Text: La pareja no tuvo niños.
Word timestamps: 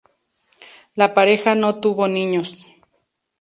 La 0.95 1.13
pareja 1.13 1.53
no 1.53 1.79
tuvo 1.79 2.07
niños. 2.07 2.67